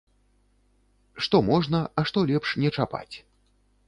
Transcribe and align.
Што 1.25 1.41
можна, 1.49 1.81
а 1.99 2.05
што 2.11 2.23
лепш 2.31 2.55
не 2.65 2.69
чапаць. 2.79 3.15